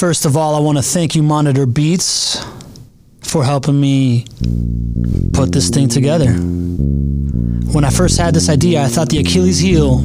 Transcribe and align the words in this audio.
First 0.00 0.24
of 0.24 0.34
all, 0.34 0.54
I 0.54 0.60
want 0.60 0.78
to 0.78 0.82
thank 0.82 1.14
you, 1.14 1.22
Monitor 1.22 1.66
Beats, 1.66 2.42
for 3.20 3.44
helping 3.44 3.78
me 3.78 4.24
put 5.34 5.52
this 5.52 5.68
thing 5.68 5.90
together. 5.90 6.32
When 6.32 7.84
I 7.84 7.90
first 7.90 8.18
had 8.18 8.32
this 8.32 8.48
idea, 8.48 8.82
I 8.82 8.88
thought 8.88 9.10
the 9.10 9.18
Achilles 9.18 9.58
heel, 9.58 9.98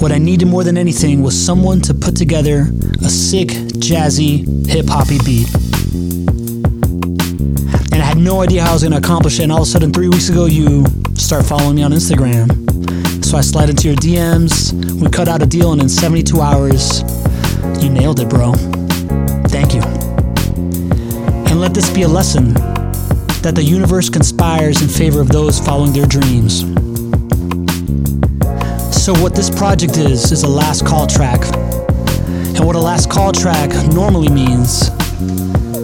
what 0.00 0.10
I 0.10 0.18
needed 0.18 0.48
more 0.48 0.64
than 0.64 0.76
anything 0.76 1.22
was 1.22 1.40
someone 1.40 1.80
to 1.82 1.94
put 1.94 2.16
together 2.16 2.66
a 3.00 3.08
sick, 3.08 3.50
jazzy, 3.78 4.66
hip 4.68 4.86
hoppy 4.88 5.18
beat. 5.24 5.54
And 7.92 8.02
I 8.02 8.04
had 8.04 8.18
no 8.18 8.42
idea 8.42 8.64
how 8.64 8.70
I 8.70 8.72
was 8.72 8.82
going 8.82 8.90
to 8.90 8.98
accomplish 8.98 9.38
it. 9.38 9.44
And 9.44 9.52
all 9.52 9.62
of 9.62 9.68
a 9.68 9.70
sudden, 9.70 9.92
three 9.92 10.08
weeks 10.08 10.30
ago, 10.30 10.46
you 10.46 10.84
start 11.14 11.46
following 11.46 11.76
me 11.76 11.84
on 11.84 11.92
Instagram. 11.92 13.24
So 13.24 13.38
I 13.38 13.42
slide 13.42 13.70
into 13.70 13.86
your 13.86 13.96
DMs, 13.98 14.72
we 15.00 15.08
cut 15.10 15.28
out 15.28 15.42
a 15.42 15.46
deal, 15.46 15.70
and 15.70 15.80
in 15.80 15.88
72 15.88 16.40
hours, 16.40 17.04
you 17.82 17.90
nailed 17.90 18.20
it, 18.20 18.28
bro. 18.28 18.52
Thank 19.48 19.74
you. 19.74 19.82
And 21.50 21.60
let 21.60 21.74
this 21.74 21.90
be 21.90 22.02
a 22.02 22.08
lesson 22.08 22.54
that 23.42 23.52
the 23.54 23.62
universe 23.62 24.08
conspires 24.08 24.82
in 24.82 24.88
favor 24.88 25.20
of 25.20 25.28
those 25.28 25.58
following 25.58 25.92
their 25.92 26.06
dreams. 26.06 26.60
So, 29.02 29.14
what 29.14 29.34
this 29.34 29.50
project 29.50 29.96
is, 29.96 30.30
is 30.30 30.42
a 30.42 30.48
last 30.48 30.86
call 30.86 31.06
track. 31.06 31.40
And 32.54 32.66
what 32.66 32.76
a 32.76 32.80
last 32.80 33.10
call 33.10 33.32
track 33.32 33.70
normally 33.92 34.28
means, 34.28 34.90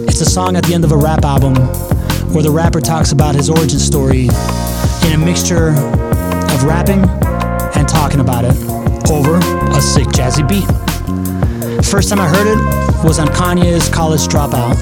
it's 0.07 0.21
a 0.21 0.29
song 0.29 0.55
at 0.55 0.63
the 0.65 0.73
end 0.73 0.83
of 0.83 0.91
a 0.91 0.97
rap 0.97 1.25
album 1.25 1.55
where 2.33 2.43
the 2.43 2.51
rapper 2.51 2.79
talks 2.79 3.11
about 3.11 3.35
his 3.35 3.49
origin 3.49 3.79
story 3.79 4.27
in 5.05 5.13
a 5.13 5.17
mixture 5.17 5.69
of 5.69 6.63
rapping 6.63 7.03
and 7.75 7.87
talking 7.87 8.19
about 8.19 8.45
it 8.45 8.55
over 9.09 9.37
a 9.75 9.81
sick 9.81 10.07
jazzy 10.07 10.47
beat. 10.47 10.65
First 11.83 12.09
time 12.09 12.19
I 12.19 12.27
heard 12.27 12.47
it 12.47 12.57
was 13.05 13.17
on 13.19 13.27
Kanye's 13.27 13.87
College 13.89 14.27
Dropout, 14.27 14.75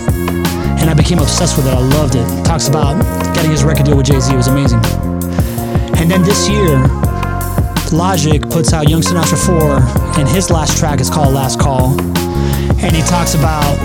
and 0.79 0.89
I 0.89 0.93
became 0.93 1.19
obsessed 1.19 1.55
with 1.55 1.67
it. 1.67 1.73
I 1.73 1.79
loved 1.79 2.15
it. 2.15 2.25
Talks 2.45 2.67
about 2.67 2.99
getting 3.35 3.51
his 3.51 3.63
record 3.63 3.85
deal 3.85 3.95
with 3.95 4.07
Jay 4.07 4.19
Z. 4.19 4.33
It 4.33 4.37
was 4.37 4.47
amazing. 4.47 4.79
And 5.97 6.09
then 6.09 6.23
this 6.23 6.49
year, 6.49 6.79
Logic 7.91 8.41
puts 8.49 8.73
out 8.73 8.89
Young 8.89 9.01
Sinatra 9.01 9.37
4, 9.45 10.19
and 10.19 10.27
his 10.27 10.49
last 10.49 10.77
track 10.77 10.99
is 10.99 11.09
called 11.09 11.33
Last 11.33 11.59
Call. 11.59 11.99
And 12.81 12.95
he 12.95 13.01
talks 13.03 13.35
about 13.35 13.77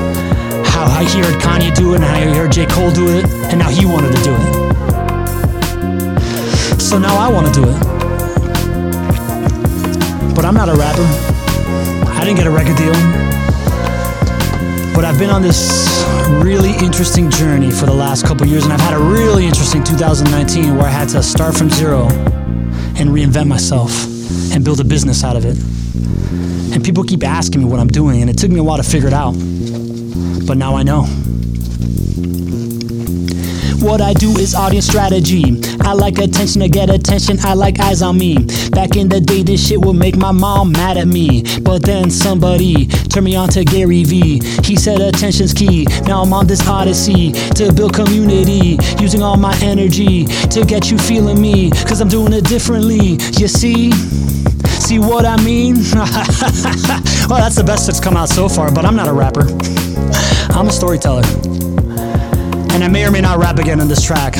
how 0.67 0.89
he 1.05 1.21
heard 1.21 1.41
Kanye 1.41 1.75
do 1.75 1.93
it, 1.93 1.97
and 1.97 2.05
how 2.05 2.17
he 2.17 2.35
heard 2.35 2.53
J. 2.53 2.67
Cole 2.67 2.91
do 2.91 3.09
it, 3.09 3.25
and 3.51 3.59
now 3.59 3.69
he 3.69 3.85
wanted 3.87 4.13
to 4.17 4.23
do 4.23 4.35
it. 4.35 4.71
So 6.81 6.99
now 6.99 7.17
I 7.17 7.31
want 7.31 7.47
to 7.47 7.53
do 7.61 7.69
it. 7.69 7.79
But 10.35 10.45
I'm 10.45 10.55
not 10.55 10.69
a 10.69 10.75
rapper. 10.75 11.40
I 12.21 12.25
didn't 12.25 12.37
get 12.37 12.47
a 12.47 12.51
record 12.51 12.77
deal. 12.77 12.93
But 14.95 15.07
I've 15.07 15.19
been 15.19 15.31
on 15.31 15.41
this 15.41 16.05
really 16.45 16.73
interesting 16.85 17.31
journey 17.31 17.71
for 17.71 17.87
the 17.87 17.95
last 17.95 18.27
couple 18.27 18.47
years, 18.47 18.65
and 18.65 18.75
I've 18.75 18.81
had 18.81 18.93
a 18.93 18.99
really 18.99 19.47
interesting 19.47 19.83
2019 19.83 20.77
where 20.77 20.85
I 20.85 20.91
had 20.91 21.09
to 21.11 21.23
start 21.23 21.57
from 21.57 21.71
zero 21.71 22.09
and 22.99 23.09
reinvent 23.09 23.49
myself 23.49 24.05
and 24.53 24.63
build 24.63 24.81
a 24.81 24.85
business 24.85 25.25
out 25.25 25.35
of 25.35 25.47
it. 25.47 25.57
And 26.75 26.85
people 26.85 27.05
keep 27.05 27.25
asking 27.25 27.63
me 27.63 27.67
what 27.67 27.81
I'm 27.81 27.89
doing, 27.89 28.21
and 28.21 28.29
it 28.29 28.37
took 28.37 28.51
me 28.51 28.61
a 28.61 28.63
while 28.63 28.77
to 28.77 28.83
figure 28.83 29.09
it 29.09 29.15
out. 29.15 29.33
But 30.47 30.59
now 30.59 30.77
I 30.77 30.83
know. 30.83 31.07
What 33.81 34.03
I 34.03 34.13
do 34.13 34.31
is 34.37 34.55
audience 34.55 34.87
strategy. 34.87 35.59
I 35.81 35.95
like 35.95 36.19
attention 36.19 36.61
to 36.61 36.69
get 36.69 36.91
attention. 36.91 37.39
I 37.41 37.55
like 37.55 37.81
eyes 37.81 38.03
on 38.03 38.19
me. 38.19 38.37
Back 38.71 38.97
in 38.97 39.09
the 39.09 39.21
day, 39.21 39.43
this 39.43 39.67
shit 39.67 39.81
would 39.81 39.97
make 39.97 40.17
my 40.17 40.33
mom 40.33 40.73
mad 40.73 40.99
at 40.99 41.09
me. 41.09 41.43
But 41.63 41.83
then 41.83 42.11
somebody 42.11 42.87
turned 42.87 43.25
me 43.25 43.37
on 43.37 43.49
to 43.51 43.65
Gary 43.65 44.05
Vee. 44.05 44.41
He 44.63 44.77
said 44.77 45.01
attention's 45.01 45.55
key. 45.55 45.87
Now 46.05 46.23
I'm 46.23 46.33
on 46.35 46.47
this 46.47 46.67
odyssey 46.69 47.33
to 47.55 47.73
build 47.73 47.95
community. 47.95 48.79
Using 49.01 49.23
all 49.23 49.39
my 49.39 49.57
energy 49.63 50.27
to 50.27 50.65
get 50.65 50.91
you 50.91 50.99
feeling 50.99 51.41
me. 51.41 51.71
Cause 51.71 52.03
I'm 52.03 52.09
doing 52.09 52.35
it 52.35 52.45
differently. 52.45 53.17
You 53.39 53.49
see? 53.49 53.93
See 54.81 54.99
what 54.99 55.25
I 55.25 55.43
mean? 55.43 55.77
well, 55.95 57.39
that's 57.39 57.57
the 57.57 57.65
best 57.65 57.87
that's 57.87 58.01
come 58.01 58.17
out 58.17 58.29
so 58.29 58.47
far, 58.47 58.71
but 58.71 58.85
I'm 58.85 58.97
not 58.97 59.09
a 59.09 59.13
rapper. 59.13 59.47
I'm 60.53 60.69
a 60.69 60.73
storyteller. 60.73 61.23
And 62.81 62.87
I 62.87 62.93
may 62.93 63.05
or 63.05 63.11
may 63.11 63.21
not 63.21 63.39
rap 63.39 63.59
again 63.59 63.79
on 63.79 63.89
this 63.89 64.03
track. 64.03 64.37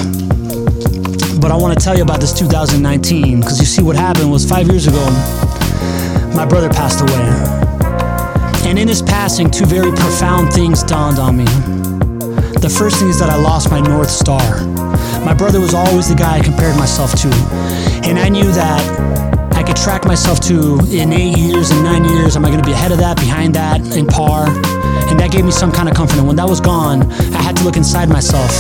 But 1.43 1.51
I 1.51 1.57
want 1.57 1.79
to 1.79 1.85
tell 1.85 1.95
you 1.95 2.03
about 2.03 2.21
this 2.21 2.33
2019 2.33 3.41
because 3.41 3.61
you 3.61 3.67
see, 3.67 3.83
what 3.83 3.97
happened 3.97 4.33
was 4.33 4.49
five 4.49 4.67
years 4.67 4.87
ago, 4.87 5.05
my 6.35 6.47
brother 6.47 6.71
passed 6.71 7.03
away. 7.03 7.21
And 8.67 8.79
in 8.79 8.89
his 8.89 9.03
passing, 9.03 9.51
two 9.51 9.67
very 9.67 9.91
profound 9.91 10.55
things 10.55 10.83
dawned 10.83 11.19
on 11.19 11.37
me. 11.37 11.45
The 11.45 12.75
first 12.75 12.99
thing 12.99 13.11
is 13.11 13.19
that 13.19 13.29
I 13.29 13.37
lost 13.37 13.71
my 13.71 13.79
North 13.79 14.09
Star. 14.09 14.65
My 15.23 15.35
brother 15.35 15.61
was 15.61 15.75
always 15.75 16.09
the 16.09 16.15
guy 16.15 16.39
I 16.39 16.41
compared 16.41 16.79
myself 16.79 17.13
to. 17.21 17.29
And 18.09 18.19
I 18.19 18.31
knew 18.31 18.51
that 18.53 19.20
I 19.61 19.63
could 19.63 19.77
track 19.77 20.07
myself 20.07 20.41
to 20.49 20.79
in 20.89 21.13
eight 21.13 21.37
years 21.37 21.71
and 21.71 21.85
nine 21.85 22.03
years. 22.07 22.35
Am 22.35 22.47
I 22.47 22.49
going 22.49 22.63
to 22.63 22.67
be 22.67 22.73
ahead 22.73 22.93
of 22.93 22.99
that, 22.99 23.19
behind 23.19 23.55
that, 23.57 23.95
in 23.95 24.07
par? 24.07 24.49
And 25.11 25.21
that 25.21 25.31
gave 25.31 25.45
me 25.45 25.51
some 25.51 25.71
kind 25.71 25.87
of 25.87 25.95
comfort. 25.95 26.17
And 26.17 26.27
when 26.27 26.37
that 26.37 26.49
was 26.49 26.63
gone, 26.63 27.03
I 27.37 27.43
had 27.43 27.59
to 27.59 27.65
look 27.65 27.77
inside 27.77 28.09
myself 28.09 28.51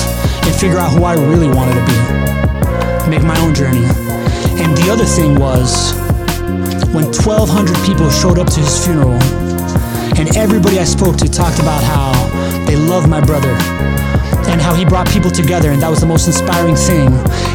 and 0.45 0.55
figure 0.55 0.77
out 0.77 0.93
who 0.93 1.05
I 1.05 1.15
really 1.15 1.49
wanted 1.49 1.81
to 1.81 1.85
be. 1.89 3.09
Make 3.09 3.23
my 3.23 3.41
own 3.41 3.55
journey. 3.55 3.89
And 4.61 4.77
the 4.77 4.91
other 4.93 5.07
thing 5.07 5.41
was 5.41 5.95
when 6.93 7.09
1,200 7.09 7.49
people 7.87 8.11
showed 8.11 8.39
up 8.39 8.49
to 8.53 8.61
his 8.61 8.85
funeral, 8.85 9.17
and 10.21 10.37
everybody 10.37 10.81
I 10.81 10.85
spoke 10.85 11.17
to 11.25 11.31
talked 11.31 11.61
about 11.61 11.83
how 11.83 12.13
they 12.67 12.77
loved 12.77 13.09
my 13.09 13.25
brother 13.25 13.57
and 14.49 14.61
how 14.61 14.75
he 14.75 14.85
brought 14.85 15.09
people 15.09 15.31
together, 15.31 15.71
and 15.71 15.83
that 15.83 15.89
was 15.89 16.01
the 16.01 16.07
most 16.07 16.27
inspiring 16.27 16.77
thing. 16.77 17.09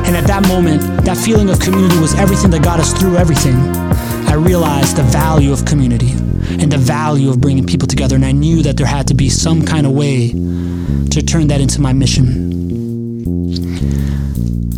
And 0.05 0.15
at 0.15 0.25
that 0.27 0.47
moment, 0.47 0.81
that 1.05 1.17
feeling 1.17 1.49
of 1.49 1.59
community 1.59 1.99
was 1.99 2.13
everything 2.15 2.51
that 2.51 2.63
got 2.63 2.79
us 2.79 2.93
through 2.93 3.17
everything. 3.17 3.55
I 4.27 4.33
realized 4.33 4.97
the 4.97 5.03
value 5.03 5.51
of 5.53 5.65
community 5.65 6.11
and 6.61 6.71
the 6.71 6.77
value 6.77 7.29
of 7.29 7.39
bringing 7.39 7.65
people 7.65 7.87
together, 7.87 8.15
and 8.15 8.25
I 8.25 8.31
knew 8.31 8.61
that 8.63 8.77
there 8.77 8.87
had 8.87 9.07
to 9.07 9.13
be 9.13 9.29
some 9.29 9.65
kind 9.65 9.85
of 9.85 9.93
way 9.93 10.29
to 10.29 11.21
turn 11.21 11.47
that 11.47 11.61
into 11.61 11.81
my 11.81 11.93
mission. 11.93 12.53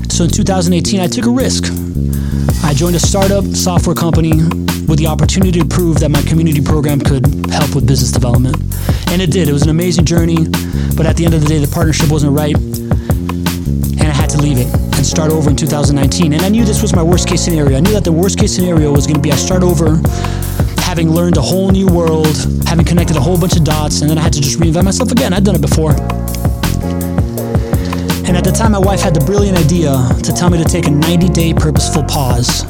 So 0.09 0.23
in 0.23 0.29
2018, 0.29 0.99
I 0.99 1.07
took 1.07 1.25
a 1.25 1.31
risk. 1.31 1.65
Joined 2.77 2.95
a 2.95 2.99
startup 2.99 3.43
software 3.55 3.95
company 3.95 4.37
with 4.85 4.99
the 4.99 5.07
opportunity 5.07 5.59
to 5.59 5.65
prove 5.65 5.99
that 5.99 6.09
my 6.09 6.21
community 6.21 6.61
program 6.61 7.01
could 7.01 7.25
help 7.49 7.73
with 7.73 7.87
business 7.87 8.11
development. 8.11 8.55
And 9.09 9.19
it 9.19 9.31
did. 9.31 9.49
It 9.49 9.51
was 9.51 9.63
an 9.63 9.71
amazing 9.71 10.05
journey, 10.05 10.45
but 10.95 11.07
at 11.07 11.17
the 11.17 11.25
end 11.25 11.33
of 11.33 11.41
the 11.41 11.47
day, 11.47 11.57
the 11.57 11.67
partnership 11.73 12.11
wasn't 12.11 12.37
right, 12.37 12.55
and 12.55 14.05
I 14.05 14.13
had 14.13 14.29
to 14.29 14.37
leave 14.37 14.59
it 14.59 14.71
and 14.93 15.03
start 15.03 15.31
over 15.31 15.49
in 15.49 15.55
2019. 15.55 16.33
And 16.33 16.43
I 16.43 16.49
knew 16.49 16.65
this 16.65 16.83
was 16.83 16.95
my 16.95 17.01
worst 17.01 17.27
case 17.27 17.41
scenario. 17.41 17.77
I 17.77 17.79
knew 17.79 17.93
that 17.93 18.03
the 18.03 18.11
worst 18.11 18.37
case 18.37 18.53
scenario 18.53 18.91
was 18.91 19.07
going 19.07 19.15
to 19.15 19.23
be 19.23 19.31
I 19.31 19.37
start 19.37 19.63
over 19.63 19.97
having 20.85 21.09
learned 21.09 21.37
a 21.37 21.41
whole 21.41 21.71
new 21.71 21.87
world, 21.87 22.37
having 22.67 22.85
connected 22.85 23.17
a 23.17 23.21
whole 23.21 23.39
bunch 23.39 23.55
of 23.55 23.63
dots, 23.63 24.01
and 24.01 24.09
then 24.09 24.19
I 24.19 24.21
had 24.21 24.33
to 24.33 24.41
just 24.41 24.59
reinvent 24.59 24.85
myself 24.85 25.11
again. 25.11 25.33
I'd 25.33 25.43
done 25.43 25.55
it 25.55 25.61
before. 25.61 25.95
And 28.27 28.35
at 28.35 28.43
the 28.43 28.51
time, 28.51 28.73
my 28.73 28.79
wife 28.79 28.99
had 28.99 29.13
the 29.13 29.23
brilliant 29.25 29.57
idea 29.57 29.93
to 30.21 30.33
tell 30.33 30.49
me 30.49 30.57
to 30.57 30.65
take 30.65 30.85
a 30.85 30.91
90 30.91 31.29
day 31.29 31.53
purposeful 31.53 32.03
pause, 32.03 32.63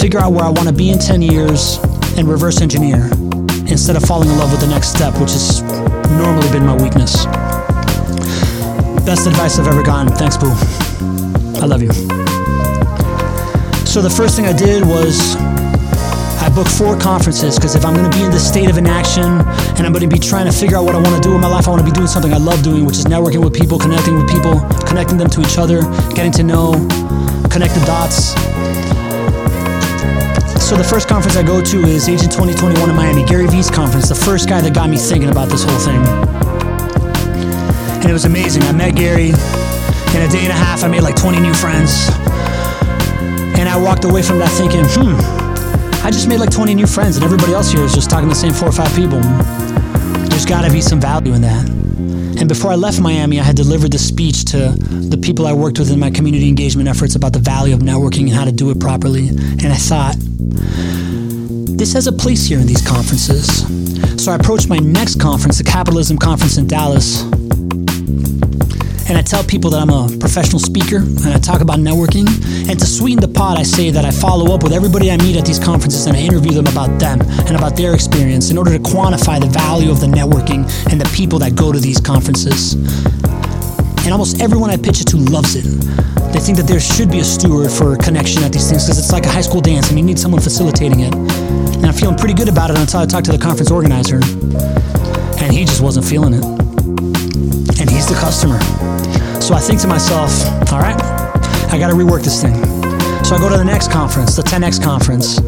figure 0.00 0.18
out 0.18 0.32
where 0.32 0.44
I 0.44 0.48
want 0.48 0.66
to 0.66 0.72
be 0.72 0.88
in 0.88 0.98
10 0.98 1.20
years, 1.20 1.76
and 2.16 2.26
reverse 2.26 2.62
engineer 2.62 3.10
instead 3.68 3.96
of 3.96 4.02
falling 4.04 4.30
in 4.30 4.38
love 4.38 4.50
with 4.50 4.62
the 4.62 4.66
next 4.66 4.88
step, 4.88 5.12
which 5.20 5.32
has 5.32 5.60
normally 6.16 6.50
been 6.50 6.64
my 6.64 6.74
weakness. 6.74 7.26
Best 9.04 9.26
advice 9.26 9.58
I've 9.58 9.68
ever 9.68 9.82
gotten. 9.82 10.10
Thanks, 10.14 10.38
Boo. 10.38 10.52
I 11.60 11.66
love 11.66 11.82
you. 11.82 11.92
So 13.84 14.00
the 14.00 14.12
first 14.14 14.36
thing 14.36 14.46
I 14.46 14.54
did 14.54 14.86
was 14.86 15.36
I 16.58 16.64
booked 16.64 16.76
four 16.76 16.98
conferences 16.98 17.54
because 17.54 17.76
if 17.76 17.84
I'm 17.84 17.94
going 17.94 18.10
to 18.10 18.18
be 18.18 18.24
in 18.24 18.32
the 18.32 18.40
state 18.40 18.68
of 18.68 18.78
inaction 18.78 19.22
and 19.22 19.80
I'm 19.86 19.92
going 19.92 20.02
to 20.02 20.08
be 20.08 20.18
trying 20.18 20.46
to 20.46 20.52
figure 20.52 20.76
out 20.76 20.84
what 20.84 20.96
I 20.96 20.98
want 20.98 21.14
to 21.14 21.20
do 21.20 21.32
in 21.36 21.40
my 21.40 21.46
life, 21.46 21.68
I 21.68 21.70
want 21.70 21.84
to 21.84 21.84
be 21.84 21.92
doing 21.92 22.08
something 22.08 22.32
I 22.32 22.38
love 22.38 22.64
doing, 22.64 22.84
which 22.84 22.96
is 22.98 23.04
networking 23.04 23.44
with 23.44 23.54
people, 23.54 23.78
connecting 23.78 24.16
with 24.16 24.26
people, 24.28 24.58
connecting 24.82 25.18
them 25.18 25.30
to 25.30 25.40
each 25.40 25.56
other, 25.56 25.82
getting 26.18 26.32
to 26.32 26.42
know, 26.42 26.72
connect 27.46 27.78
the 27.78 27.84
dots. 27.86 28.34
So 30.58 30.74
the 30.74 30.82
first 30.82 31.06
conference 31.06 31.36
I 31.36 31.44
go 31.44 31.62
to 31.62 31.78
is 31.86 32.08
Agent 32.08 32.32
2021 32.32 32.90
in 32.90 32.96
Miami, 32.96 33.24
Gary 33.24 33.46
Vee's 33.46 33.70
conference, 33.70 34.08
the 34.08 34.16
first 34.16 34.48
guy 34.48 34.60
that 34.60 34.74
got 34.74 34.90
me 34.90 34.96
thinking 34.96 35.30
about 35.30 35.50
this 35.50 35.62
whole 35.62 35.78
thing. 35.78 36.02
And 38.02 38.10
it 38.10 38.12
was 38.12 38.24
amazing. 38.24 38.64
I 38.64 38.72
met 38.72 38.96
Gary. 38.96 39.30
In 39.30 40.22
a 40.26 40.28
day 40.28 40.42
and 40.42 40.50
a 40.50 40.58
half, 40.58 40.82
I 40.82 40.88
made 40.88 41.02
like 41.02 41.14
20 41.14 41.38
new 41.38 41.54
friends. 41.54 42.08
And 43.54 43.68
I 43.68 43.78
walked 43.78 44.02
away 44.02 44.22
from 44.22 44.40
that 44.40 44.50
thinking, 44.58 44.82
hmm, 44.88 45.37
I 46.04 46.10
just 46.10 46.28
made 46.28 46.40
like 46.40 46.50
20 46.50 46.74
new 46.74 46.86
friends, 46.86 47.16
and 47.16 47.24
everybody 47.24 47.52
else 47.52 47.70
here 47.70 47.82
is 47.82 47.94
just 47.94 48.08
talking 48.08 48.28
to 48.28 48.34
the 48.34 48.40
same 48.40 48.52
four 48.52 48.68
or 48.68 48.72
five 48.72 48.94
people. 48.94 49.20
There's 50.28 50.46
got 50.46 50.64
to 50.64 50.72
be 50.72 50.80
some 50.80 51.00
value 51.00 51.34
in 51.34 51.42
that. 51.42 51.68
And 52.38 52.48
before 52.48 52.70
I 52.70 52.76
left 52.76 53.00
Miami, 53.00 53.40
I 53.40 53.42
had 53.42 53.56
delivered 53.56 53.90
the 53.90 53.98
speech 53.98 54.44
to 54.46 54.70
the 54.78 55.18
people 55.18 55.46
I 55.46 55.52
worked 55.52 55.78
with 55.80 55.90
in 55.90 55.98
my 55.98 56.10
community 56.10 56.48
engagement 56.48 56.88
efforts 56.88 57.16
about 57.16 57.32
the 57.32 57.40
value 57.40 57.74
of 57.74 57.80
networking 57.80 58.22
and 58.22 58.32
how 58.32 58.44
to 58.44 58.52
do 58.52 58.70
it 58.70 58.78
properly. 58.78 59.28
And 59.28 59.66
I 59.66 59.76
thought, 59.76 60.14
this 61.76 61.92
has 61.94 62.06
a 62.06 62.12
place 62.12 62.46
here 62.46 62.60
in 62.60 62.66
these 62.66 62.86
conferences. 62.86 63.66
So 64.22 64.30
I 64.30 64.36
approached 64.36 64.68
my 64.68 64.78
next 64.78 65.20
conference, 65.20 65.58
the 65.58 65.64
Capitalism 65.64 66.16
Conference 66.16 66.58
in 66.58 66.68
Dallas. 66.68 67.24
And 69.08 69.16
I 69.16 69.22
tell 69.22 69.42
people 69.42 69.70
that 69.70 69.80
I'm 69.80 69.88
a 69.88 70.08
professional 70.18 70.58
speaker 70.58 70.96
and 70.98 71.28
I 71.28 71.38
talk 71.38 71.62
about 71.62 71.78
networking. 71.78 72.28
And 72.68 72.78
to 72.78 72.86
sweeten 72.86 73.20
the 73.20 73.28
pot, 73.28 73.58
I 73.58 73.62
say 73.62 73.90
that 73.90 74.04
I 74.04 74.10
follow 74.10 74.54
up 74.54 74.62
with 74.62 74.72
everybody 74.72 75.10
I 75.10 75.16
meet 75.16 75.36
at 75.36 75.46
these 75.46 75.58
conferences 75.58 76.06
and 76.06 76.14
I 76.14 76.20
interview 76.20 76.52
them 76.52 76.66
about 76.66 77.00
them 77.00 77.22
and 77.22 77.56
about 77.56 77.74
their 77.74 77.94
experience 77.94 78.50
in 78.50 78.58
order 78.58 78.70
to 78.76 78.78
quantify 78.78 79.40
the 79.40 79.46
value 79.46 79.90
of 79.90 80.00
the 80.00 80.06
networking 80.06 80.68
and 80.92 81.00
the 81.00 81.10
people 81.16 81.38
that 81.38 81.56
go 81.56 81.72
to 81.72 81.80
these 81.80 82.00
conferences. 82.00 82.74
And 84.04 84.12
almost 84.12 84.42
everyone 84.42 84.70
I 84.70 84.76
pitch 84.76 85.00
it 85.00 85.08
to 85.08 85.16
loves 85.16 85.54
it. 85.56 85.64
They 86.32 86.40
think 86.40 86.58
that 86.58 86.66
there 86.66 86.80
should 86.80 87.10
be 87.10 87.20
a 87.20 87.24
steward 87.24 87.70
for 87.70 87.96
connection 87.96 88.42
at 88.42 88.52
these 88.52 88.68
things 88.68 88.84
because 88.84 88.98
it's 88.98 89.12
like 89.12 89.24
a 89.24 89.30
high 89.30 89.40
school 89.40 89.62
dance 89.62 89.88
and 89.88 89.98
you 89.98 90.04
need 90.04 90.18
someone 90.18 90.42
facilitating 90.42 91.00
it. 91.00 91.14
And 91.14 91.86
I'm 91.86 91.94
feeling 91.94 92.16
pretty 92.16 92.34
good 92.34 92.48
about 92.48 92.70
it 92.70 92.78
until 92.78 93.00
I 93.00 93.06
talk 93.06 93.24
to 93.24 93.32
the 93.32 93.38
conference 93.38 93.70
organizer. 93.70 94.20
And 95.42 95.52
he 95.52 95.64
just 95.64 95.80
wasn't 95.80 96.04
feeling 96.04 96.34
it. 96.34 96.44
And 97.80 97.88
he's 97.88 98.08
the 98.08 98.16
customer. 98.20 98.58
So 99.48 99.54
I 99.54 99.60
think 99.60 99.80
to 99.80 99.88
myself, 99.88 100.30
all 100.70 100.78
right, 100.78 100.94
I 101.72 101.78
got 101.78 101.88
to 101.88 101.94
rework 101.94 102.22
this 102.22 102.42
thing. 102.42 102.52
So 103.24 103.34
I 103.34 103.38
go 103.38 103.48
to 103.48 103.56
the 103.56 103.64
next 103.64 103.90
conference, 103.90 104.36
the 104.36 104.42
10X 104.42 104.78
conference. 104.84 105.38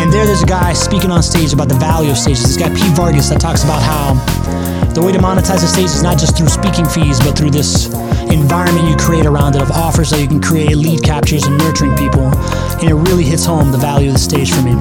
And 0.00 0.10
there, 0.10 0.24
there's 0.24 0.42
a 0.42 0.46
guy 0.46 0.72
speaking 0.72 1.10
on 1.10 1.22
stage 1.22 1.52
about 1.52 1.68
the 1.68 1.74
value 1.74 2.10
of 2.10 2.16
stages. 2.16 2.44
This 2.44 2.56
guy, 2.56 2.70
Pete 2.70 2.96
Vargas, 2.96 3.28
that 3.28 3.42
talks 3.42 3.62
about 3.62 3.82
how 3.82 4.14
the 4.94 5.02
way 5.02 5.12
to 5.12 5.18
monetize 5.18 5.62
a 5.62 5.66
stage 5.66 5.92
is 5.92 6.02
not 6.02 6.16
just 6.16 6.38
through 6.38 6.48
speaking 6.48 6.86
fees, 6.86 7.20
but 7.20 7.36
through 7.36 7.50
this 7.50 7.92
environment 8.32 8.88
you 8.88 8.96
create 8.96 9.26
around 9.26 9.56
it 9.56 9.60
of 9.60 9.70
offers 9.72 10.08
that 10.08 10.22
you 10.22 10.26
can 10.26 10.40
create, 10.40 10.74
lead 10.74 11.02
captures, 11.02 11.44
and 11.44 11.58
nurturing 11.58 11.94
people. 11.98 12.24
And 12.80 12.88
it 12.88 12.94
really 12.94 13.24
hits 13.24 13.44
home 13.44 13.72
the 13.72 13.78
value 13.78 14.08
of 14.08 14.14
the 14.14 14.20
stage 14.20 14.52
for 14.54 14.62
me. 14.62 14.72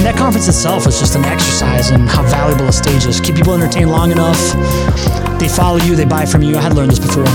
And 0.00 0.06
that 0.06 0.16
conference 0.16 0.48
itself 0.48 0.86
was 0.86 0.98
just 0.98 1.14
an 1.14 1.26
exercise 1.26 1.90
in 1.90 2.06
how 2.06 2.22
valuable 2.22 2.64
a 2.64 2.72
stage 2.72 3.04
is. 3.04 3.20
Keep 3.20 3.34
people 3.34 3.52
entertained 3.52 3.90
long 3.90 4.10
enough. 4.10 4.40
They 5.38 5.46
follow 5.46 5.76
you, 5.76 5.94
they 5.94 6.06
buy 6.06 6.24
from 6.24 6.40
you. 6.40 6.56
I 6.56 6.62
had 6.62 6.72
learned 6.72 6.92
this 6.92 6.98
before. 6.98 7.28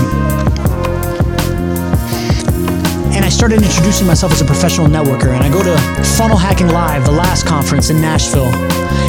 And 3.14 3.24
I 3.24 3.28
started 3.28 3.62
introducing 3.62 4.04
myself 4.04 4.32
as 4.32 4.40
a 4.40 4.44
professional 4.44 4.88
networker. 4.88 5.28
And 5.28 5.44
I 5.44 5.48
go 5.48 5.62
to 5.62 5.78
Funnel 6.18 6.36
Hacking 6.36 6.66
Live, 6.66 7.04
the 7.04 7.12
last 7.12 7.46
conference 7.46 7.90
in 7.90 8.00
Nashville. 8.00 8.52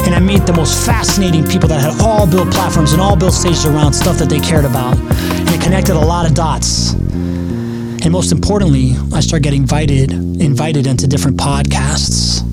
And 0.06 0.14
I 0.14 0.20
meet 0.20 0.46
the 0.46 0.52
most 0.52 0.86
fascinating 0.86 1.44
people 1.44 1.68
that 1.70 1.80
had 1.80 2.00
all 2.00 2.30
built 2.30 2.52
platforms 2.52 2.92
and 2.92 3.02
all 3.02 3.16
built 3.16 3.32
stages 3.32 3.66
around 3.66 3.92
stuff 3.92 4.18
that 4.18 4.28
they 4.28 4.38
cared 4.38 4.66
about. 4.66 4.96
And 4.96 5.48
it 5.48 5.60
connected 5.60 5.96
a 5.96 6.06
lot 6.06 6.26
of 6.26 6.34
dots. 6.34 6.92
And 6.92 8.12
most 8.12 8.30
importantly, 8.30 8.94
I 9.12 9.18
start 9.18 9.42
getting 9.42 9.62
invited 9.62 10.12
invited 10.12 10.86
into 10.86 11.08
different 11.08 11.38
podcasts. 11.38 12.47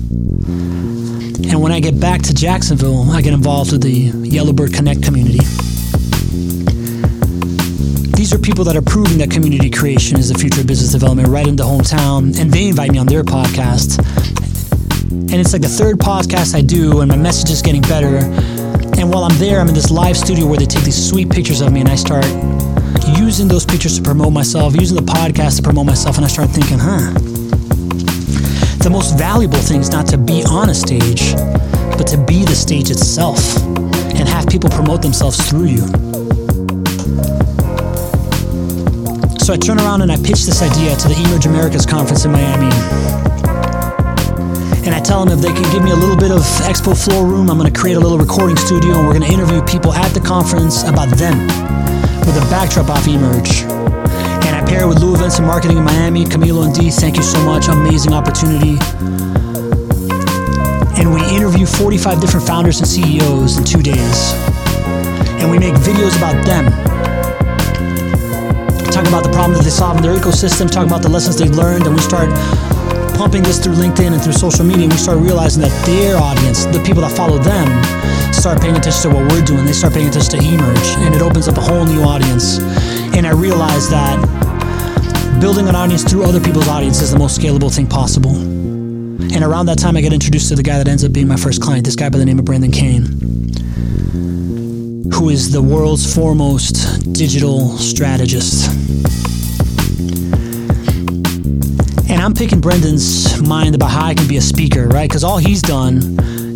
And 1.44 1.60
when 1.60 1.70
I 1.70 1.80
get 1.80 2.00
back 2.00 2.22
to 2.22 2.34
Jacksonville, 2.34 3.10
I 3.10 3.20
get 3.20 3.34
involved 3.34 3.72
with 3.72 3.82
the 3.82 4.10
Yellowbird 4.28 4.72
Connect 4.72 5.02
community. 5.02 5.38
These 8.16 8.32
are 8.32 8.38
people 8.38 8.64
that 8.64 8.74
are 8.76 8.82
proving 8.82 9.18
that 9.18 9.30
community 9.30 9.70
creation 9.70 10.18
is 10.18 10.30
the 10.32 10.38
future 10.38 10.62
of 10.62 10.66
business 10.66 10.92
development 10.92 11.28
right 11.28 11.46
in 11.46 11.54
the 11.54 11.62
hometown, 11.62 12.38
and 12.40 12.50
they 12.50 12.68
invite 12.68 12.90
me 12.90 12.98
on 12.98 13.06
their 13.06 13.22
podcast. 13.22 13.98
And 15.10 15.34
it's 15.34 15.52
like 15.52 15.62
the 15.62 15.68
third 15.68 15.98
podcast 15.98 16.54
I 16.54 16.62
do, 16.62 17.00
and 17.00 17.10
my 17.10 17.16
message 17.16 17.50
is 17.50 17.60
getting 17.62 17.82
better. 17.82 18.16
And 18.98 19.12
while 19.12 19.24
I'm 19.24 19.36
there, 19.38 19.60
I'm 19.60 19.68
in 19.68 19.74
this 19.74 19.90
live 19.90 20.16
studio 20.16 20.46
where 20.46 20.58
they 20.58 20.66
take 20.66 20.84
these 20.84 21.10
sweet 21.10 21.30
pictures 21.30 21.60
of 21.60 21.72
me, 21.72 21.80
and 21.80 21.88
I 21.88 21.96
start 21.96 22.24
using 23.18 23.46
those 23.46 23.66
pictures 23.66 23.96
to 23.98 24.02
promote 24.02 24.32
myself, 24.32 24.74
using 24.74 24.96
the 24.96 25.12
podcast 25.12 25.56
to 25.58 25.62
promote 25.62 25.86
myself, 25.86 26.16
and 26.16 26.24
I 26.24 26.28
start 26.28 26.50
thinking, 26.50 26.78
huh, 26.78 27.12
the 28.86 28.90
most 28.92 29.18
valuable 29.18 29.58
thing 29.58 29.80
is 29.80 29.90
not 29.90 30.06
to 30.06 30.16
be 30.16 30.44
on 30.44 30.70
a 30.70 30.74
stage, 30.74 31.34
but 31.98 32.06
to 32.06 32.16
be 32.16 32.44
the 32.44 32.54
stage 32.54 32.88
itself 32.88 33.60
and 34.14 34.28
have 34.28 34.46
people 34.46 34.70
promote 34.70 35.02
themselves 35.02 35.42
through 35.50 35.66
you. 35.66 35.84
So 39.42 39.54
I 39.54 39.56
turn 39.58 39.80
around 39.80 40.02
and 40.02 40.12
I 40.12 40.16
pitch 40.16 40.46
this 40.46 40.62
idea 40.62 40.94
to 40.94 41.08
the 41.08 41.16
Emerge 41.18 41.46
Americas 41.46 41.84
conference 41.84 42.26
in 42.26 42.30
Miami. 42.30 42.70
And 44.86 44.94
I 44.94 45.00
tell 45.00 45.24
them 45.24 45.36
if 45.36 45.42
they 45.42 45.52
can 45.52 45.66
give 45.72 45.82
me 45.82 45.90
a 45.90 45.96
little 45.96 46.16
bit 46.16 46.30
of 46.30 46.42
expo 46.62 46.94
floor 46.94 47.26
room, 47.26 47.50
I'm 47.50 47.58
going 47.58 47.72
to 47.72 47.76
create 47.76 47.96
a 47.96 48.00
little 48.00 48.18
recording 48.18 48.56
studio 48.56 48.94
and 48.94 49.04
we're 49.04 49.18
going 49.18 49.26
to 49.26 49.34
interview 49.34 49.62
people 49.62 49.94
at 49.94 50.14
the 50.14 50.20
conference 50.20 50.84
about 50.84 51.10
them 51.18 51.42
with 52.22 52.38
a 52.38 52.46
backdrop 52.54 52.88
off 52.88 53.08
Emerge 53.08 53.75
pair 54.66 54.88
with 54.88 55.00
Lou 55.00 55.14
Events 55.14 55.38
and 55.38 55.46
Marketing 55.46 55.78
in 55.78 55.84
Miami. 55.84 56.24
Camilo 56.24 56.64
and 56.64 56.74
Dee, 56.74 56.90
thank 56.90 57.16
you 57.16 57.22
so 57.22 57.38
much. 57.44 57.68
Amazing 57.68 58.12
opportunity. 58.12 58.76
And 60.98 61.12
we 61.12 61.22
interview 61.34 61.66
45 61.66 62.20
different 62.20 62.46
founders 62.46 62.78
and 62.78 62.88
CEOs 62.88 63.58
in 63.58 63.64
two 63.64 63.82
days. 63.82 64.32
And 65.40 65.50
we 65.50 65.58
make 65.58 65.74
videos 65.74 66.16
about 66.16 66.44
them. 66.44 66.66
Talking 68.90 69.08
about 69.08 69.24
the 69.24 69.30
problems 69.32 69.58
that 69.58 69.64
they 69.64 69.70
solve 69.70 69.98
in 69.98 70.02
their 70.02 70.16
ecosystem, 70.16 70.70
talking 70.70 70.88
about 70.88 71.02
the 71.02 71.10
lessons 71.10 71.36
they 71.38 71.48
learned, 71.48 71.86
and 71.86 71.94
we 71.94 72.00
start 72.00 72.28
pumping 73.16 73.42
this 73.42 73.58
through 73.62 73.74
LinkedIn 73.74 74.12
and 74.12 74.22
through 74.22 74.32
social 74.32 74.64
media, 74.64 74.84
and 74.84 74.92
we 74.92 74.98
start 74.98 75.18
realizing 75.18 75.62
that 75.62 75.72
their 75.86 76.16
audience, 76.16 76.64
the 76.66 76.82
people 76.84 77.02
that 77.02 77.14
follow 77.16 77.38
them, 77.38 77.68
start 78.32 78.60
paying 78.60 78.76
attention 78.76 79.10
to 79.10 79.16
what 79.16 79.32
we're 79.32 79.44
doing. 79.44 79.64
They 79.64 79.72
start 79.72 79.92
paying 79.92 80.08
attention 80.08 80.40
to 80.40 80.44
Emerge, 80.44 80.88
and 81.04 81.14
it 81.14 81.22
opens 81.22 81.48
up 81.48 81.56
a 81.56 81.62
whole 81.62 81.84
new 81.84 82.02
audience. 82.02 82.58
And 83.16 83.26
I 83.26 83.32
realized 83.32 83.90
that 83.90 84.35
building 85.40 85.68
an 85.68 85.76
audience 85.76 86.02
through 86.02 86.24
other 86.24 86.40
people's 86.40 86.68
audience 86.68 87.02
is 87.02 87.12
the 87.12 87.18
most 87.18 87.38
scalable 87.38 87.74
thing 87.74 87.86
possible. 87.86 88.34
And 88.34 89.42
around 89.44 89.66
that 89.66 89.78
time, 89.78 89.96
I 89.96 90.00
get 90.00 90.12
introduced 90.12 90.48
to 90.48 90.54
the 90.54 90.62
guy 90.62 90.78
that 90.78 90.88
ends 90.88 91.04
up 91.04 91.12
being 91.12 91.28
my 91.28 91.36
first 91.36 91.60
client, 91.60 91.84
this 91.84 91.96
guy 91.96 92.08
by 92.08 92.16
the 92.18 92.24
name 92.24 92.38
of 92.38 92.46
Brendan 92.46 92.70
Kane, 92.70 93.04
who 95.12 95.28
is 95.28 95.52
the 95.52 95.60
world's 95.60 96.14
foremost 96.14 97.12
digital 97.12 97.76
strategist. 97.76 98.70
And 102.08 102.22
I'm 102.22 102.32
picking 102.32 102.60
Brendan's 102.60 103.40
mind 103.42 103.74
about 103.74 103.90
how 103.90 104.06
I 104.06 104.14
can 104.14 104.26
be 104.26 104.38
a 104.38 104.40
speaker, 104.42 104.88
right? 104.88 105.08
Because 105.08 105.24
all 105.24 105.38
he's 105.38 105.60
done 105.60 105.96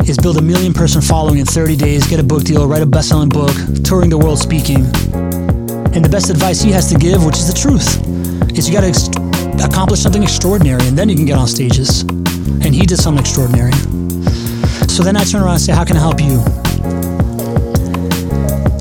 is 0.07 0.17
build 0.17 0.37
a 0.37 0.41
million 0.41 0.73
person 0.73 1.01
following 1.01 1.37
in 1.37 1.45
30 1.45 1.75
days, 1.75 2.07
get 2.07 2.19
a 2.19 2.23
book 2.23 2.43
deal, 2.43 2.67
write 2.67 2.81
a 2.81 2.87
best 2.87 3.09
selling 3.09 3.29
book, 3.29 3.53
touring 3.83 4.09
the 4.09 4.17
world 4.17 4.39
speaking. 4.39 4.85
And 5.93 6.03
the 6.03 6.09
best 6.09 6.29
advice 6.29 6.61
he 6.61 6.71
has 6.71 6.89
to 6.91 6.97
give, 6.97 7.23
which 7.23 7.35
is 7.35 7.47
the 7.47 7.59
truth, 7.59 8.20
is 8.57 8.67
you 8.67 8.73
got 8.73 8.81
to 8.81 8.87
ex- 8.87 9.07
accomplish 9.63 9.99
something 9.99 10.23
extraordinary 10.23 10.85
and 10.87 10.97
then 10.97 11.09
you 11.09 11.15
can 11.15 11.25
get 11.25 11.37
on 11.37 11.47
stages. 11.47 12.01
And 12.01 12.75
he 12.75 12.85
did 12.85 12.97
something 12.97 13.21
extraordinary. 13.21 13.71
So 14.87 15.03
then 15.03 15.15
I 15.15 15.23
turn 15.23 15.41
around 15.41 15.53
and 15.53 15.61
say, 15.61 15.73
How 15.73 15.85
can 15.85 15.97
I 15.97 15.99
help 15.99 16.19
you? 16.19 16.39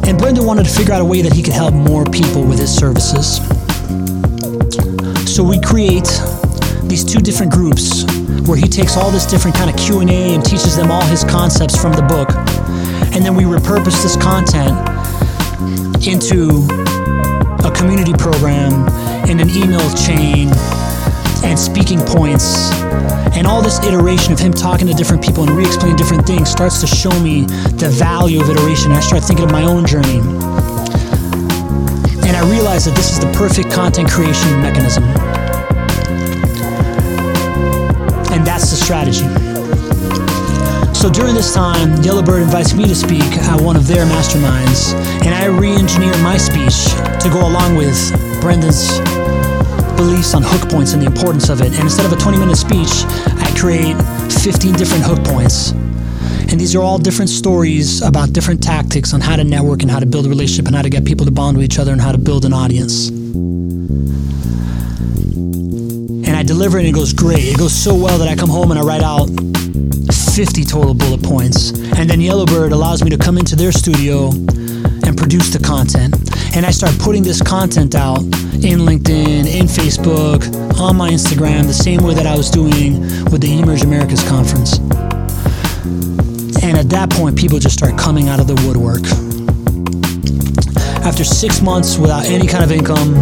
And 0.09 0.19
Brendan 0.19 0.45
wanted 0.45 0.65
to 0.65 0.71
figure 0.71 0.93
out 0.93 1.01
a 1.01 1.05
way 1.05 1.23
that 1.23 1.33
he 1.33 1.43
could 1.43 1.53
help 1.53 1.73
more 1.73 2.05
people 2.05 2.43
with 2.43 2.59
his 2.59 2.75
services. 2.75 3.37
So 5.33 5.45
we 5.45 5.61
create 5.61 6.11
these 6.83 7.05
two 7.05 7.21
different 7.21 7.53
groups 7.53 8.05
where 8.49 8.57
he 8.59 8.67
takes 8.67 8.97
all 8.97 9.12
this 9.12 9.25
different 9.25 9.57
kind 9.57 9.71
of 9.71 9.77
Q&A 9.77 10.35
and 10.35 10.45
teaches 10.45 10.77
them 10.77 10.91
all 10.91 11.05
his 11.05 11.23
concepts 11.23 11.81
from 11.81 11.93
the 11.93 12.03
book. 12.03 12.29
And 13.15 13.25
then 13.25 13.37
we 13.37 13.45
repurpose 13.45 14.03
this 14.03 14.17
content 14.17 14.75
into 16.05 16.67
a 17.65 17.71
community 17.71 18.12
program 18.15 18.87
and 19.31 19.41
an 19.41 19.51
email 19.51 19.89
chain 19.95 20.51
and 21.45 21.57
speaking 21.57 22.01
points 22.01 22.73
and 23.37 23.47
all 23.47 23.63
this 23.63 23.79
iteration 23.85 24.33
of 24.33 24.41
him 24.41 24.53
talking 24.53 24.89
to 24.89 24.93
different 24.93 25.23
people 25.23 25.45
and 25.45 25.53
re-explaining 25.53 25.95
different 25.97 26.27
things 26.27 26.51
starts 26.51 26.81
to 26.81 26.87
show 26.89 27.17
me 27.21 27.43
the 27.79 27.89
value 27.97 28.41
of 28.41 28.51
iteration. 28.51 28.91
I 28.91 28.99
start 28.99 29.23
thinking 29.23 29.45
of 29.45 29.53
my 29.53 29.63
own 29.63 29.87
journey. 29.87 30.19
And 32.27 32.37
I 32.37 32.43
realize 32.51 32.87
that 32.87 32.95
this 32.97 33.13
is 33.13 33.21
the 33.21 33.33
perfect 33.33 33.71
content 33.71 34.11
creation 34.11 34.61
mechanism. 34.61 35.05
And 38.35 38.45
that's 38.45 38.69
the 38.71 38.77
strategy. 38.77 39.29
So 40.93 41.09
during 41.09 41.35
this 41.35 41.55
time, 41.55 42.03
Yellowbird 42.03 42.43
invites 42.43 42.75
me 42.75 42.85
to 42.89 42.97
speak 42.97 43.23
at 43.23 43.61
one 43.61 43.77
of 43.77 43.87
their 43.87 44.05
masterminds, 44.07 44.93
and 45.25 45.35
I 45.35 45.47
re 45.47 45.71
engineer 45.71 46.13
my 46.19 46.37
speech 46.37 46.85
to 47.23 47.31
go 47.33 47.47
along 47.47 47.77
with 47.77 47.97
Brendan's 48.41 48.99
beliefs 50.00 50.33
on 50.33 50.42
hook 50.42 50.66
points 50.71 50.95
and 50.95 51.02
the 51.02 51.07
importance 51.07 51.50
of 51.50 51.61
it. 51.61 51.75
And 51.75 51.80
instead 51.80 52.07
of 52.07 52.12
a 52.12 52.16
20 52.16 52.38
minute 52.38 52.57
speech, 52.57 53.04
I 53.45 53.52
create 53.54 54.00
15 54.40 54.73
different 54.73 55.04
hook 55.04 55.23
points. 55.23 55.73
And 56.50 56.59
these 56.59 56.75
are 56.75 56.80
all 56.80 56.97
different 56.97 57.28
stories 57.28 58.00
about 58.00 58.33
different 58.33 58.62
tactics 58.62 59.12
on 59.12 59.21
how 59.21 59.37
to 59.37 59.45
network 59.45 59.83
and 59.83 59.90
how 59.90 60.00
to 60.00 60.07
build 60.07 60.25
a 60.25 60.30
relationship 60.30 60.66
and 60.69 60.75
how 60.75 60.80
to 60.80 60.88
get 60.88 61.04
people 61.04 61.26
to 61.26 61.30
bond 61.30 61.59
with 61.59 61.66
each 61.66 61.78
other 61.78 61.92
and 61.92 62.00
how 62.00 62.12
to 62.12 62.19
build 62.19 62.47
an 62.47 62.54
audience. 62.54 63.11
And 66.26 66.35
I 66.35 66.45
deliver 66.45 66.78
it 66.78 66.87
and 66.87 66.88
it 66.88 66.95
goes 66.95 67.12
great. 67.12 67.45
It 67.45 67.59
goes 67.59 67.75
so 67.75 67.95
well 67.95 68.16
that 68.16 68.28
I 68.28 68.35
come 68.35 68.49
home 68.49 68.71
and 68.71 68.80
I 68.80 68.83
write 68.83 69.02
out 69.02 69.28
50 70.35 70.64
total 70.64 70.95
bullet 70.95 71.23
points. 71.23 71.73
And 71.99 72.09
then 72.09 72.23
Yellowbird 72.23 72.73
allows 72.73 73.04
me 73.04 73.11
to 73.11 73.19
come 73.19 73.37
into 73.37 73.54
their 73.54 73.71
studio 73.71 74.30
and 75.04 75.14
produce 75.19 75.50
the 75.50 75.59
content. 75.62 76.14
And 76.57 76.64
I 76.64 76.71
start 76.71 76.99
putting 77.00 77.23
this 77.23 77.42
content 77.42 77.95
out 77.95 78.25
in 78.64 78.81
LinkedIn, 78.81 79.47
in 79.47 79.67
Facebook, 79.67 80.45
on 80.79 80.97
my 80.97 81.11
Instagram, 81.11 81.67
the 81.67 81.73
same 81.73 82.02
way 82.02 82.14
that 82.14 82.26
I 82.26 82.37
was 82.37 82.50
doing 82.50 83.00
with 83.31 83.40
the 83.40 83.59
Emerge 83.59 83.83
Americas 83.83 84.23
conference. 84.29 84.79
And 86.62 86.76
at 86.76 86.90
that 86.90 87.09
point, 87.11 87.38
people 87.38 87.59
just 87.59 87.76
start 87.76 87.97
coming 87.99 88.29
out 88.29 88.38
of 88.38 88.47
the 88.47 88.55
woodwork. 88.67 89.05
After 91.07 91.25
six 91.25 91.62
months 91.62 91.97
without 91.97 92.26
any 92.26 92.47
kind 92.47 92.62
of 92.62 92.71
income, 92.71 93.14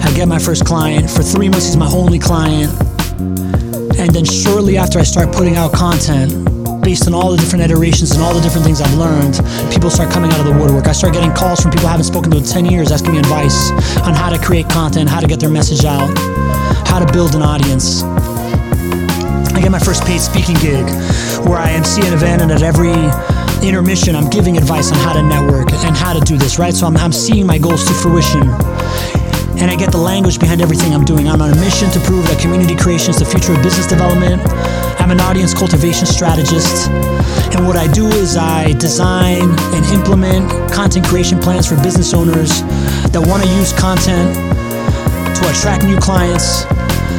I 0.00 0.10
get 0.14 0.26
my 0.26 0.38
first 0.38 0.64
client. 0.64 1.10
For 1.10 1.22
three 1.22 1.50
months, 1.50 1.66
he's 1.66 1.76
my 1.76 1.90
only 1.92 2.18
client. 2.18 2.72
And 3.98 4.10
then 4.10 4.24
shortly 4.24 4.78
after 4.78 4.98
I 4.98 5.02
start 5.02 5.32
putting 5.32 5.56
out 5.56 5.72
content, 5.72 6.32
based 6.84 7.06
on 7.06 7.14
all 7.14 7.30
the 7.32 7.38
different 7.38 7.64
iterations 7.64 8.12
and 8.12 8.22
all 8.22 8.34
the 8.34 8.40
different 8.40 8.64
things 8.64 8.80
I've 8.80 8.94
learned, 8.94 9.40
people 9.72 9.88
start 9.88 10.12
coming 10.12 10.30
out 10.30 10.38
of 10.40 10.46
the 10.46 10.52
woodwork. 10.52 10.86
I 10.86 10.92
start 10.92 11.14
getting 11.14 11.32
calls 11.32 11.60
from 11.60 11.72
people 11.72 11.86
I 11.88 11.92
haven't 11.92 12.04
spoken 12.04 12.30
to 12.32 12.36
in 12.36 12.44
10 12.44 12.66
years 12.66 12.92
asking 12.92 13.12
me 13.12 13.18
advice 13.18 13.70
on 14.04 14.12
how 14.12 14.28
to 14.28 14.38
create 14.38 14.68
content, 14.68 15.08
how 15.08 15.20
to 15.20 15.26
get 15.26 15.40
their 15.40 15.48
message 15.48 15.84
out, 15.86 16.12
how 16.86 17.00
to 17.00 17.10
build 17.10 17.34
an 17.34 17.42
audience. 17.42 18.02
I 19.56 19.60
get 19.62 19.70
my 19.70 19.78
first 19.78 20.04
paid 20.04 20.20
speaking 20.20 20.56
gig 20.56 20.84
where 21.48 21.58
I 21.58 21.72
MC 21.72 22.06
an 22.06 22.12
event 22.12 22.42
and 22.42 22.52
at 22.52 22.62
every 22.62 22.92
intermission 23.66 24.14
I'm 24.14 24.28
giving 24.28 24.58
advice 24.58 24.92
on 24.92 24.98
how 24.98 25.14
to 25.14 25.22
network 25.22 25.72
and 25.72 25.96
how 25.96 26.12
to 26.12 26.20
do 26.20 26.36
this, 26.36 26.58
right? 26.58 26.74
So 26.74 26.86
I'm, 26.86 26.96
I'm 26.98 27.12
seeing 27.12 27.46
my 27.46 27.56
goals 27.56 27.86
to 27.86 27.94
fruition 27.94 28.42
and 29.56 29.70
I 29.70 29.76
get 29.76 29.90
the 29.90 29.98
language 29.98 30.38
behind 30.38 30.60
everything 30.60 30.92
I'm 30.92 31.04
doing. 31.04 31.28
I'm 31.28 31.40
on 31.40 31.50
a 31.50 31.56
mission 31.56 31.90
to 31.90 32.00
prove 32.00 32.26
that 32.28 32.38
community 32.40 32.76
creation 32.76 33.10
is 33.10 33.18
the 33.18 33.24
future 33.24 33.54
of 33.54 33.62
business 33.62 33.86
development. 33.86 34.42
I'm 34.98 35.10
an 35.10 35.20
audience 35.20 35.54
cultivation 35.54 36.06
strategist. 36.06 36.88
And 37.54 37.66
what 37.66 37.76
I 37.76 37.86
do 37.92 38.06
is 38.06 38.36
I 38.36 38.72
design 38.72 39.42
and 39.74 39.84
implement 39.86 40.50
content 40.72 41.06
creation 41.06 41.38
plans 41.38 41.66
for 41.66 41.76
business 41.82 42.14
owners 42.14 42.62
that 43.12 43.22
want 43.26 43.42
to 43.42 43.48
use 43.48 43.72
content 43.72 44.34
to 44.34 45.50
attract 45.50 45.84
new 45.84 45.98
clients, 45.98 46.64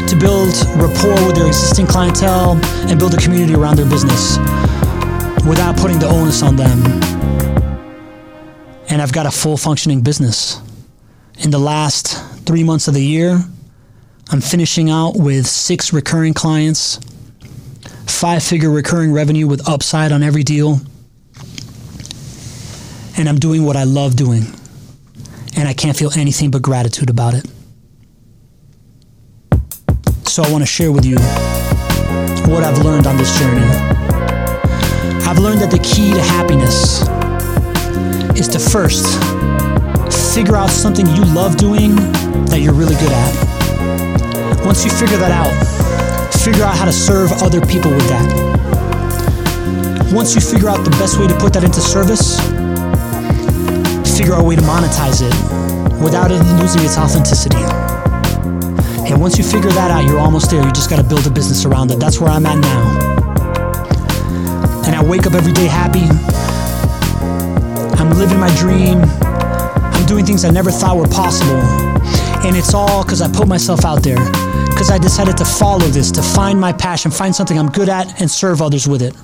to 0.09 0.17
build 0.19 0.53
rapport 0.75 1.25
with 1.25 1.35
their 1.35 1.47
existing 1.47 1.87
clientele, 1.87 2.59
and 2.89 2.99
build 2.99 3.13
a 3.13 3.17
community 3.17 3.53
around 3.53 3.77
their 3.77 3.89
business 3.89 4.37
without 5.45 5.77
putting 5.77 5.99
the 5.99 6.07
onus 6.07 6.41
on 6.41 6.55
them. 6.55 6.79
And 8.89 9.01
I've 9.01 9.13
got 9.13 9.25
a 9.25 9.31
full 9.31 9.57
functioning 9.57 10.01
business. 10.01 10.61
In 11.39 11.51
the 11.51 11.59
last 11.59 12.17
three 12.45 12.63
months 12.63 12.87
of 12.87 12.93
the 12.93 13.03
year, 13.03 13.39
I'm 14.31 14.41
finishing 14.41 14.89
out 14.89 15.15
with 15.15 15.45
six 15.45 15.93
recurring 15.93 16.33
clients, 16.33 16.99
five 18.15 18.41
figure 18.41 18.69
recurring 18.69 19.11
revenue 19.11 19.45
with 19.45 19.67
upside 19.67 20.13
on 20.13 20.23
every 20.23 20.43
deal. 20.43 20.79
And 23.17 23.27
I'm 23.27 23.37
doing 23.37 23.65
what 23.65 23.75
I 23.75 23.83
love 23.83 24.15
doing. 24.15 24.43
And 25.57 25.67
I 25.67 25.73
can't 25.73 25.97
feel 25.97 26.11
anything 26.17 26.49
but 26.49 26.61
gratitude 26.61 27.09
about 27.09 27.33
it. 27.33 27.45
So 30.27 30.43
I 30.43 30.51
want 30.51 30.61
to 30.61 30.65
share 30.65 30.93
with 30.93 31.05
you 31.05 31.17
what 32.51 32.63
I've 32.63 32.83
learned 32.83 33.05
on 33.05 33.17
this 33.17 33.37
journey. 33.37 33.65
I've 35.27 35.39
learned 35.39 35.59
that 35.59 35.71
the 35.71 35.79
key 35.79 36.13
to 36.13 36.21
happiness 36.21 37.01
is 38.39 38.47
to 38.49 38.59
first 38.59 39.05
figure 40.33 40.55
out 40.55 40.69
something 40.69 41.05
you 41.07 41.25
love 41.33 41.57
doing 41.57 41.95
that 42.45 42.59
you're 42.61 42.73
really 42.73 42.95
good 42.95 43.11
at. 43.11 44.65
Once 44.65 44.85
you 44.85 44.91
figure 44.91 45.17
that 45.17 45.31
out, 45.31 45.84
figure 46.35 46.63
out 46.63 46.75
how 46.77 46.85
to 46.85 46.91
serve 46.91 47.31
other 47.41 47.61
people 47.61 47.91
with 47.91 48.07
that. 48.09 48.25
Once 50.11 50.35
you 50.35 50.41
figure 50.41 50.69
out 50.69 50.83
the 50.83 50.89
best 50.91 51.19
way 51.19 51.27
to 51.27 51.37
put 51.37 51.53
that 51.53 51.63
into 51.63 51.81
service, 51.81 52.39
figure 54.17 54.33
out 54.33 54.41
a 54.41 54.43
way 54.43 54.55
to 54.55 54.61
monetize 54.61 55.21
it 55.21 55.33
without 56.01 56.31
it 56.31 56.39
losing 56.59 56.83
its 56.83 56.97
authenticity. 56.97 57.61
And 59.05 59.21
once 59.21 59.37
you 59.37 59.43
figure 59.43 59.71
that 59.71 59.91
out, 59.91 60.03
you're 60.05 60.19
almost 60.19 60.49
there. 60.49 60.63
You 60.63 60.71
just 60.71 60.89
got 60.89 60.97
to 60.97 61.03
build 61.03 61.27
a 61.27 61.29
business 61.29 61.65
around 61.65 61.91
it. 61.91 61.99
That's 61.99 62.19
where 62.19 62.31
I'm 62.31 62.45
at 62.45 62.57
now. 62.57 63.15
And 64.85 64.95
I 64.95 65.03
wake 65.03 65.27
up 65.27 65.33
every 65.33 65.53
day 65.53 65.67
happy. 65.67 66.05
I'm 68.01 68.09
living 68.11 68.39
my 68.39 68.53
dream. 68.55 69.01
I'm 69.03 70.05
doing 70.05 70.25
things 70.25 70.43
I 70.43 70.51
never 70.51 70.71
thought 70.71 70.97
were 70.97 71.07
possible. 71.07 71.61
And 72.45 72.55
it's 72.55 72.73
all 72.73 73.03
because 73.03 73.21
I 73.21 73.31
put 73.31 73.47
myself 73.47 73.85
out 73.85 74.01
there. 74.01 74.44
Because 74.75 74.91
I 74.91 74.97
decided 74.97 75.37
to 75.37 75.45
follow 75.45 75.87
this, 75.87 76.11
to 76.11 76.21
find 76.21 76.59
my 76.59 76.73
passion, 76.73 77.09
find 77.09 77.33
something 77.33 77.57
I'm 77.57 77.69
good 77.69 77.87
at, 77.87 78.19
and 78.19 78.29
serve 78.29 78.61
others 78.61 78.89
with 78.89 79.01
it. 79.01 79.15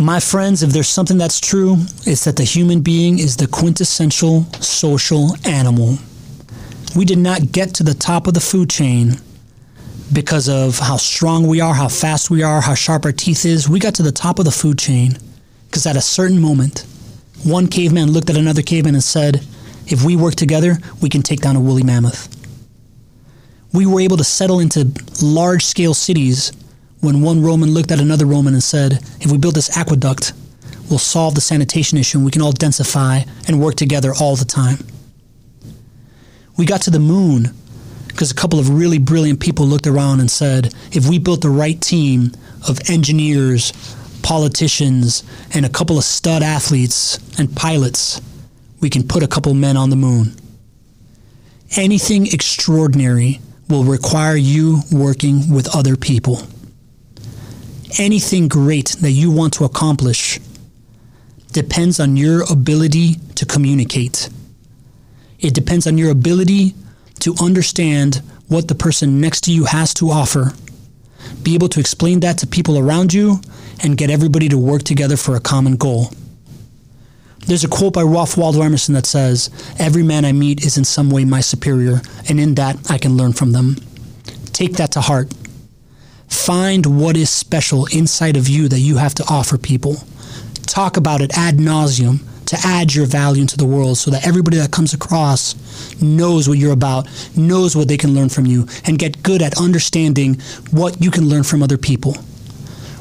My 0.00 0.20
friends, 0.20 0.62
if 0.62 0.70
there's 0.70 0.88
something 0.88 1.18
that's 1.18 1.40
true, 1.40 1.78
it's 2.06 2.22
that 2.26 2.36
the 2.36 2.44
human 2.44 2.80
being 2.80 3.18
is 3.18 3.36
the 3.36 3.48
quintessential 3.48 4.44
social 4.60 5.36
animal. 5.44 5.98
We 6.94 7.04
did 7.04 7.18
not 7.18 7.50
get 7.50 7.74
to 7.74 7.82
the 7.82 7.92
top 7.92 8.28
of 8.28 8.34
the 8.34 8.40
food 8.40 8.70
chain 8.70 9.14
because 10.12 10.48
of 10.48 10.78
how 10.78 10.96
strong 10.96 11.48
we 11.48 11.60
are, 11.60 11.74
how 11.74 11.88
fast 11.88 12.30
we 12.30 12.44
are, 12.44 12.60
how 12.60 12.74
sharp 12.74 13.04
our 13.04 13.10
teeth 13.10 13.44
is. 13.44 13.68
We 13.68 13.80
got 13.80 13.96
to 13.96 14.04
the 14.04 14.12
top 14.12 14.38
of 14.38 14.44
the 14.44 14.52
food 14.52 14.78
chain 14.78 15.18
because 15.66 15.86
at 15.86 15.96
a 15.96 16.00
certain 16.00 16.40
moment, 16.40 16.86
one 17.42 17.66
caveman 17.66 18.12
looked 18.12 18.30
at 18.30 18.36
another 18.36 18.62
caveman 18.62 18.94
and 18.94 19.02
said, 19.02 19.44
If 19.88 20.04
we 20.04 20.14
work 20.14 20.36
together, 20.36 20.78
we 21.02 21.08
can 21.08 21.22
take 21.22 21.40
down 21.40 21.56
a 21.56 21.60
woolly 21.60 21.82
mammoth. 21.82 22.33
We 23.74 23.86
were 23.86 24.00
able 24.00 24.16
to 24.18 24.24
settle 24.24 24.60
into 24.60 24.88
large 25.20 25.64
scale 25.64 25.94
cities 25.94 26.52
when 27.00 27.22
one 27.22 27.42
Roman 27.42 27.74
looked 27.74 27.90
at 27.90 27.98
another 27.98 28.24
Roman 28.24 28.54
and 28.54 28.62
said, 28.62 29.00
If 29.20 29.32
we 29.32 29.36
build 29.36 29.56
this 29.56 29.76
aqueduct, 29.76 30.32
we'll 30.88 31.00
solve 31.00 31.34
the 31.34 31.40
sanitation 31.40 31.98
issue 31.98 32.18
and 32.18 32.24
we 32.24 32.30
can 32.30 32.40
all 32.40 32.52
densify 32.52 33.28
and 33.48 33.60
work 33.60 33.74
together 33.74 34.12
all 34.14 34.36
the 34.36 34.44
time. 34.44 34.78
We 36.56 36.66
got 36.66 36.82
to 36.82 36.90
the 36.90 37.00
moon 37.00 37.52
because 38.06 38.30
a 38.30 38.34
couple 38.34 38.60
of 38.60 38.70
really 38.70 38.98
brilliant 38.98 39.40
people 39.40 39.66
looked 39.66 39.88
around 39.88 40.20
and 40.20 40.30
said, 40.30 40.72
if 40.92 41.08
we 41.08 41.18
built 41.18 41.40
the 41.40 41.50
right 41.50 41.80
team 41.80 42.30
of 42.68 42.78
engineers, 42.88 43.72
politicians, 44.22 45.24
and 45.52 45.66
a 45.66 45.68
couple 45.68 45.98
of 45.98 46.04
stud 46.04 46.44
athletes 46.44 47.18
and 47.40 47.56
pilots, 47.56 48.20
we 48.80 48.88
can 48.88 49.02
put 49.02 49.24
a 49.24 49.26
couple 49.26 49.52
men 49.52 49.76
on 49.76 49.90
the 49.90 49.96
moon. 49.96 50.32
Anything 51.76 52.28
extraordinary 52.28 53.40
will 53.74 53.82
require 53.84 54.36
you 54.36 54.82
working 54.92 55.52
with 55.52 55.74
other 55.74 55.96
people. 55.96 56.40
Anything 57.98 58.46
great 58.46 58.90
that 59.00 59.10
you 59.10 59.32
want 59.32 59.52
to 59.54 59.64
accomplish 59.64 60.38
depends 61.50 61.98
on 61.98 62.16
your 62.16 62.44
ability 62.50 63.14
to 63.34 63.44
communicate. 63.44 64.28
It 65.40 65.54
depends 65.54 65.88
on 65.88 65.98
your 65.98 66.10
ability 66.10 66.74
to 67.20 67.34
understand 67.40 68.22
what 68.46 68.68
the 68.68 68.76
person 68.76 69.20
next 69.20 69.42
to 69.44 69.52
you 69.52 69.64
has 69.64 69.92
to 69.94 70.10
offer, 70.10 70.52
be 71.42 71.54
able 71.54 71.68
to 71.70 71.80
explain 71.80 72.20
that 72.20 72.38
to 72.38 72.46
people 72.46 72.78
around 72.78 73.12
you, 73.12 73.40
and 73.82 73.96
get 73.96 74.08
everybody 74.08 74.48
to 74.48 74.58
work 74.58 74.84
together 74.84 75.16
for 75.16 75.34
a 75.34 75.40
common 75.40 75.74
goal. 75.74 76.10
There's 77.46 77.64
a 77.64 77.68
quote 77.68 77.92
by 77.92 78.02
Ralph 78.02 78.38
Waldo 78.38 78.62
Emerson 78.62 78.94
that 78.94 79.04
says, 79.04 79.50
Every 79.78 80.02
man 80.02 80.24
I 80.24 80.32
meet 80.32 80.64
is 80.64 80.78
in 80.78 80.84
some 80.84 81.10
way 81.10 81.26
my 81.26 81.40
superior, 81.40 82.00
and 82.26 82.40
in 82.40 82.54
that 82.54 82.90
I 82.90 82.96
can 82.96 83.18
learn 83.18 83.34
from 83.34 83.52
them. 83.52 83.76
Take 84.52 84.74
that 84.74 84.92
to 84.92 85.02
heart. 85.02 85.32
Find 86.26 87.00
what 87.00 87.18
is 87.18 87.28
special 87.28 87.84
inside 87.86 88.38
of 88.38 88.48
you 88.48 88.68
that 88.68 88.80
you 88.80 88.96
have 88.96 89.14
to 89.16 89.24
offer 89.28 89.58
people. 89.58 89.96
Talk 90.62 90.96
about 90.96 91.20
it 91.20 91.36
ad 91.36 91.56
nauseum 91.56 92.20
to 92.46 92.56
add 92.64 92.94
your 92.94 93.04
value 93.04 93.42
into 93.42 93.58
the 93.58 93.66
world 93.66 93.98
so 93.98 94.10
that 94.10 94.26
everybody 94.26 94.56
that 94.56 94.70
comes 94.70 94.94
across 94.94 95.54
knows 96.00 96.48
what 96.48 96.56
you're 96.56 96.72
about, 96.72 97.06
knows 97.36 97.76
what 97.76 97.88
they 97.88 97.96
can 97.98 98.14
learn 98.14 98.30
from 98.30 98.46
you, 98.46 98.66
and 98.86 98.98
get 98.98 99.22
good 99.22 99.42
at 99.42 99.60
understanding 99.60 100.40
what 100.70 101.00
you 101.00 101.10
can 101.10 101.28
learn 101.28 101.42
from 101.42 101.62
other 101.62 101.78
people. 101.78 102.16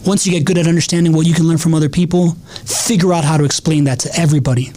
Once 0.05 0.27
you 0.27 0.33
get 0.33 0.45
good 0.45 0.57
at 0.57 0.67
understanding 0.67 1.13
what 1.13 1.25
you 1.25 1.33
can 1.33 1.47
learn 1.47 1.57
from 1.57 1.73
other 1.73 1.87
people, 1.87 2.31
figure 2.65 3.13
out 3.13 3.23
how 3.23 3.37
to 3.37 3.45
explain 3.45 3.85
that 3.85 3.99
to 3.99 4.09
everybody. 4.19 4.71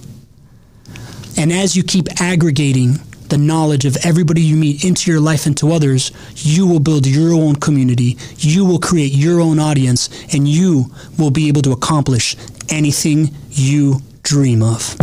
And 1.37 1.53
as 1.53 1.77
you 1.77 1.83
keep 1.83 2.21
aggregating 2.21 3.01
the 3.29 3.37
knowledge 3.37 3.85
of 3.85 3.97
everybody 4.05 4.41
you 4.41 4.55
meet 4.55 4.85
into 4.85 5.11
your 5.11 5.21
life 5.21 5.47
and 5.47 5.57
to 5.59 5.73
others, 5.73 6.13
you 6.37 6.65
will 6.65 6.79
build 6.79 7.07
your 7.07 7.35
own 7.35 7.57
community, 7.57 8.17
you 8.39 8.65
will 8.65 8.79
create 8.79 9.13
your 9.13 9.41
own 9.41 9.59
audience, 9.59 10.09
and 10.33 10.47
you 10.47 10.93
will 11.19 11.33
be 11.33 11.49
able 11.49 11.63
to 11.63 11.73
accomplish 11.73 12.37
anything 12.69 13.35
you 13.51 14.01
dream 14.23 14.63
of. 14.63 14.97